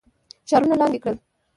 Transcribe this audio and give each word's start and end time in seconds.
ښارونه 0.49 0.75
لاندي 0.79 0.99
کړل. 1.03 1.17